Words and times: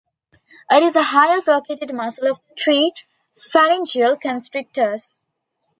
It 0.71 0.81
is 0.81 0.93
the 0.93 1.03
highest 1.03 1.47
located 1.47 1.93
muscle 1.93 2.25
of 2.31 2.37
the 2.47 2.55
three 2.59 2.93
pharyngeal 3.37 4.17
constrictors. 4.17 5.15